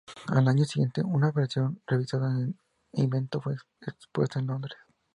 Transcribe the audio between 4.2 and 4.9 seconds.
en Londres.